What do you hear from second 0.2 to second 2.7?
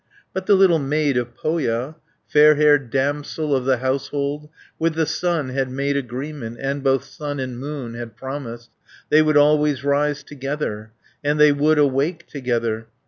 But the little maid of Pohja, Fair